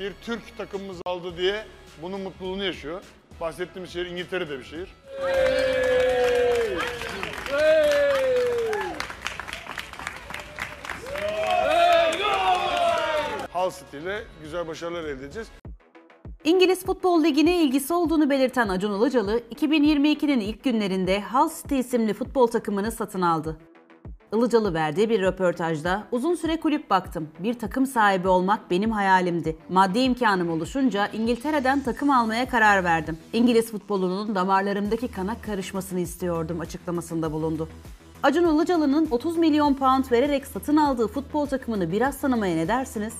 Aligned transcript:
bir 0.00 0.12
Türk 0.22 0.56
takımımız 0.58 0.96
aldı 1.04 1.36
diye 1.36 1.64
bunun 2.02 2.20
mutluluğunu 2.20 2.64
yaşıyor. 2.64 3.02
Bahsettiğimiz 3.40 3.90
şehir 3.90 4.06
İngiltere'de 4.06 4.58
bir 4.58 4.64
şehir. 4.64 4.88
Hull 13.52 13.70
City 13.70 13.96
ile 13.96 14.24
güzel 14.42 14.68
başarılar 14.68 15.04
elde 15.04 15.24
edeceğiz. 15.24 15.48
İngiliz 16.44 16.86
Futbol 16.86 17.24
Ligi'ne 17.24 17.62
ilgisi 17.62 17.92
olduğunu 17.94 18.30
belirten 18.30 18.68
Acun 18.68 18.98
Ilıcalı, 18.98 19.38
2022'nin 19.38 20.40
ilk 20.40 20.64
günlerinde 20.64 21.22
Hull 21.22 21.50
City 21.62 21.78
isimli 21.78 22.14
futbol 22.14 22.46
takımını 22.46 22.92
satın 22.92 23.20
aldı. 23.20 23.56
Ilıcalı 24.32 24.74
verdiği 24.74 25.10
bir 25.10 25.22
röportajda 25.22 26.04
uzun 26.12 26.34
süre 26.34 26.60
kulüp 26.60 26.90
baktım. 26.90 27.28
Bir 27.38 27.54
takım 27.54 27.86
sahibi 27.86 28.28
olmak 28.28 28.70
benim 28.70 28.90
hayalimdi. 28.90 29.56
Maddi 29.68 29.98
imkanım 29.98 30.50
oluşunca 30.50 31.06
İngiltere'den 31.06 31.80
takım 31.80 32.10
almaya 32.10 32.48
karar 32.48 32.84
verdim. 32.84 33.18
İngiliz 33.32 33.70
futbolunun 33.70 34.34
damarlarımdaki 34.34 35.08
kana 35.08 35.40
karışmasını 35.42 36.00
istiyordum 36.00 36.60
açıklamasında 36.60 37.32
bulundu. 37.32 37.68
Acun 38.22 38.54
Ilıcalı'nın 38.54 39.08
30 39.10 39.36
milyon 39.36 39.74
pound 39.74 40.04
vererek 40.12 40.46
satın 40.46 40.76
aldığı 40.76 41.08
futbol 41.08 41.46
takımını 41.46 41.92
biraz 41.92 42.20
tanımaya 42.20 42.56
ne 42.56 42.68
dersiniz? 42.68 43.14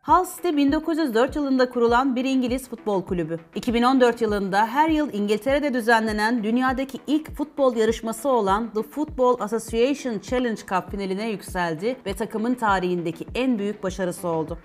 Hull 0.00 0.24
City 0.36 0.56
1904 0.56 1.36
yılında 1.36 1.70
kurulan 1.70 2.16
bir 2.16 2.24
İngiliz 2.24 2.68
futbol 2.68 3.04
kulübü. 3.04 3.40
2014 3.54 4.20
yılında 4.20 4.66
her 4.66 4.90
yıl 4.90 5.12
İngiltere'de 5.12 5.74
düzenlenen 5.74 6.44
dünyadaki 6.44 6.98
ilk 7.06 7.36
futbol 7.36 7.76
yarışması 7.76 8.28
olan 8.28 8.70
The 8.74 8.82
Football 8.82 9.40
Association 9.40 10.18
Challenge 10.18 10.56
Cup 10.56 10.90
finaline 10.90 11.28
yükseldi 11.28 11.96
ve 12.06 12.14
takımın 12.14 12.54
tarihindeki 12.54 13.26
en 13.34 13.58
büyük 13.58 13.82
başarısı 13.82 14.28
oldu. 14.28 14.58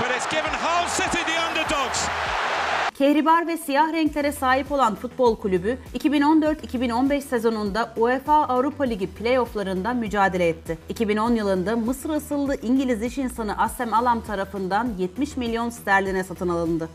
But 0.00 0.16
it's 0.16 0.30
given 0.30 0.54
Hull 0.62 0.88
City 0.88 1.18
the 1.18 1.38
underdogs. 1.50 2.08
Kehribar 2.98 3.46
ve 3.46 3.56
siyah 3.56 3.92
renklere 3.92 4.32
sahip 4.32 4.72
olan 4.72 4.94
futbol 4.94 5.36
kulübü 5.36 5.78
2014-2015 5.94 7.20
sezonunda 7.20 7.94
UEFA 7.96 8.34
Avrupa 8.34 8.84
Ligi 8.84 9.06
playofflarında 9.06 9.94
mücadele 9.94 10.48
etti. 10.48 10.78
2010 10.88 11.34
yılında 11.34 11.76
Mısır 11.76 12.10
asıllı 12.10 12.56
İngiliz 12.62 13.02
iş 13.02 13.18
insanı 13.18 13.58
Assem 13.58 13.94
Alam 13.94 14.20
tarafından 14.20 14.88
70 14.98 15.36
milyon 15.36 15.70
sterline 15.70 16.24
satın 16.24 16.48
alındı. 16.48 16.88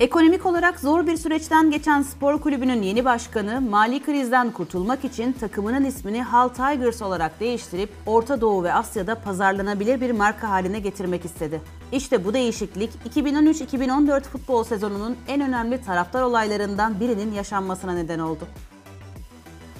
Ekonomik 0.00 0.46
olarak 0.46 0.80
zor 0.80 1.06
bir 1.06 1.16
süreçten 1.16 1.70
geçen 1.70 2.02
spor 2.02 2.40
kulübünün 2.40 2.82
yeni 2.82 3.04
başkanı 3.04 3.60
mali 3.60 4.02
krizden 4.02 4.50
kurtulmak 4.50 5.04
için 5.04 5.32
takımının 5.32 5.84
ismini 5.84 6.24
Hull 6.24 6.48
Tigers 6.48 7.02
olarak 7.02 7.40
değiştirip 7.40 7.90
Orta 8.06 8.40
Doğu 8.40 8.64
ve 8.64 8.74
Asya'da 8.74 9.14
pazarlanabilir 9.14 10.00
bir 10.00 10.10
marka 10.10 10.48
haline 10.48 10.80
getirmek 10.80 11.24
istedi. 11.24 11.60
İşte 11.92 12.24
bu 12.24 12.34
değişiklik 12.34 12.90
2013-2014 13.14 14.20
futbol 14.22 14.64
sezonunun 14.64 15.16
en 15.28 15.40
önemli 15.40 15.82
taraftar 15.82 16.22
olaylarından 16.22 17.00
birinin 17.00 17.32
yaşanmasına 17.32 17.92
neden 17.92 18.18
oldu. 18.18 18.46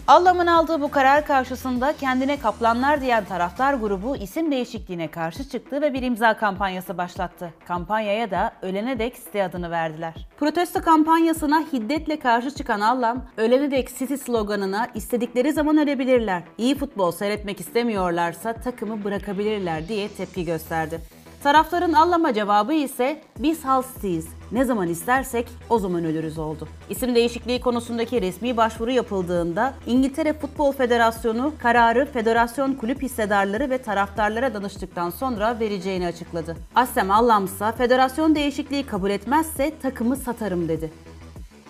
Allam'ın 0.08 0.46
aldığı 0.46 0.80
bu 0.80 0.90
karar 0.90 1.26
karşısında 1.26 1.92
kendine 1.92 2.38
kaplanlar 2.38 3.00
diyen 3.00 3.24
taraftar 3.24 3.74
grubu 3.74 4.16
isim 4.16 4.50
değişikliğine 4.52 5.08
karşı 5.08 5.48
çıktı 5.48 5.80
ve 5.80 5.94
bir 5.94 6.02
imza 6.02 6.36
kampanyası 6.36 6.98
başlattı. 6.98 7.54
Kampanyaya 7.66 8.30
da 8.30 8.52
ölene 8.62 8.98
dek 8.98 9.16
site 9.16 9.44
adını 9.44 9.70
verdiler. 9.70 10.14
Protesto 10.38 10.80
kampanyasına 10.80 11.60
hiddetle 11.72 12.18
karşı 12.18 12.50
çıkan 12.50 12.80
Allam, 12.80 13.24
ölene 13.36 13.70
dek 13.70 13.98
City 13.98 14.14
sloganına 14.14 14.86
istedikleri 14.94 15.52
zaman 15.52 15.78
ölebilirler, 15.78 16.42
iyi 16.58 16.74
futbol 16.78 17.12
seyretmek 17.12 17.60
istemiyorlarsa 17.60 18.52
takımı 18.52 19.04
bırakabilirler 19.04 19.88
diye 19.88 20.08
tepki 20.08 20.44
gösterdi. 20.44 21.00
Taraftarın 21.42 21.92
Allam'a 21.92 22.34
cevabı 22.34 22.72
ise 22.72 23.20
biz 23.38 23.58
City'yiz. 23.94 24.28
Ne 24.52 24.64
zaman 24.64 24.88
istersek 24.88 25.48
o 25.70 25.78
zaman 25.78 26.04
ölürüz 26.04 26.38
oldu. 26.38 26.68
İsim 26.90 27.14
değişikliği 27.14 27.60
konusundaki 27.60 28.22
resmi 28.22 28.56
başvuru 28.56 28.90
yapıldığında 28.90 29.74
İngiltere 29.86 30.32
Futbol 30.32 30.72
Federasyonu 30.72 31.52
kararı 31.58 32.06
federasyon 32.12 32.74
kulüp 32.74 33.02
hissedarları 33.02 33.70
ve 33.70 33.78
taraftarlara 33.78 34.54
danıştıktan 34.54 35.10
sonra 35.10 35.60
vereceğini 35.60 36.06
açıkladı. 36.06 36.56
Assem 36.74 37.10
Allam 37.10 37.44
ise 37.44 37.72
federasyon 37.72 38.34
değişikliği 38.34 38.86
kabul 38.86 39.10
etmezse 39.10 39.72
takımı 39.82 40.16
satarım 40.16 40.68
dedi. 40.68 40.90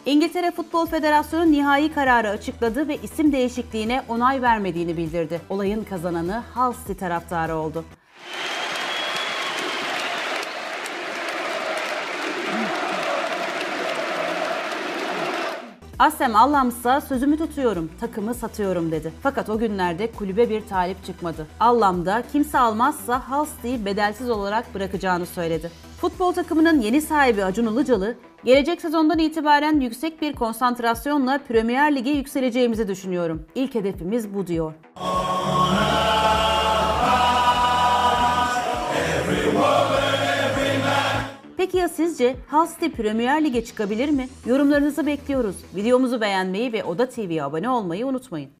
İngiltere 0.06 0.50
Futbol 0.50 0.86
Federasyonu 0.86 1.52
nihai 1.52 1.92
kararı 1.92 2.28
açıkladı 2.28 2.88
ve 2.88 2.96
isim 3.02 3.32
değişikliğine 3.32 4.02
onay 4.08 4.42
vermediğini 4.42 4.96
bildirdi. 4.96 5.40
Olayın 5.48 5.84
kazananı 5.84 6.42
Hull 6.54 6.74
City 6.74 6.92
taraftarı 6.92 7.56
oldu. 7.56 7.84
Asem 15.98 16.36
Allamsa 16.36 17.00
sözümü 17.00 17.36
tutuyorum, 17.38 17.90
takımı 18.00 18.34
satıyorum 18.34 18.90
dedi. 18.90 19.12
Fakat 19.22 19.50
o 19.50 19.58
günlerde 19.58 20.12
kulübe 20.12 20.50
bir 20.50 20.66
talip 20.66 21.04
çıkmadı. 21.04 21.46
Allam 21.60 22.06
da 22.06 22.22
kimse 22.32 22.58
almazsa 22.58 23.22
City'yi 23.44 23.84
bedelsiz 23.84 24.30
olarak 24.30 24.74
bırakacağını 24.74 25.26
söyledi. 25.26 25.70
Futbol 26.00 26.32
takımının 26.32 26.80
yeni 26.80 27.00
sahibi 27.00 27.44
Acun 27.44 27.66
Ilıcalı, 27.66 28.14
gelecek 28.44 28.80
sezondan 28.80 29.18
itibaren 29.18 29.80
yüksek 29.80 30.22
bir 30.22 30.32
konsantrasyonla 30.32 31.40
Premier 31.48 31.96
Lig'e 31.96 32.10
yükseleceğimizi 32.10 32.88
düşünüyorum. 32.88 33.46
İlk 33.54 33.74
hedefimiz 33.74 34.34
bu 34.34 34.46
diyor. 34.46 34.74
Peki 34.94 35.37
sizce 41.98 42.36
Hull 42.50 42.66
City 42.66 43.02
Premier 43.02 43.44
Lig'e 43.44 43.64
çıkabilir 43.64 44.08
mi? 44.08 44.28
Yorumlarınızı 44.46 45.06
bekliyoruz. 45.06 45.56
Videomuzu 45.76 46.20
beğenmeyi 46.20 46.72
ve 46.72 46.84
Oda 46.84 47.08
TV'ye 47.08 47.42
abone 47.42 47.70
olmayı 47.70 48.06
unutmayın. 48.06 48.50